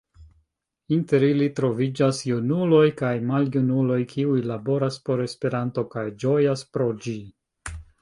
Inter 0.95 1.25
ili 1.27 1.49
troviĝas 1.59 2.21
junuloj 2.29 2.81
kaj 3.03 3.13
maljunuloj, 3.33 4.01
kiuj 4.17 4.41
laboras 4.55 5.01
por 5.11 5.25
Esperanto 5.31 5.89
kaj 5.97 6.09
ĝojas 6.27 6.69
pro 6.75 6.93
ĝi. 7.07 7.19